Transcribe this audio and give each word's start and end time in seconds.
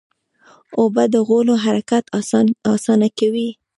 اوبه 0.79 1.03
د 1.13 1.15
غولو 1.27 1.55
حرکت 1.65 2.03
اسانه 2.75 3.09
کوي. 3.19 3.49